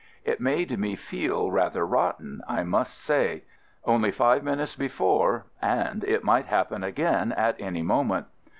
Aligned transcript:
It 0.25 0.39
made 0.41 0.79
me 0.79 0.95
feel 0.95 1.51
rather 1.51 1.85
rotten, 1.85 2.41
I 2.47 2.63
must 2.63 2.97
say. 2.99 3.43
Only 3.85 4.09
five 4.09 4.41
minutes 4.43 4.75
before 4.75 5.45
and 5.61 6.03
it 6.05 6.23
might 6.23 6.47
happen 6.47 6.83
again 6.83 7.33
at 7.33 7.55
any 7.61 7.83
moment. 7.83 8.25